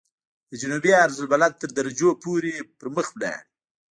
د 0.49 0.51
جنوبي 0.61 0.91
عرض 1.01 1.17
البلد 1.23 1.53
تر 1.61 1.69
درجو 1.77 2.09
پورې 2.23 2.53
پرمخ 2.79 3.07
ولاړ. 3.11 3.39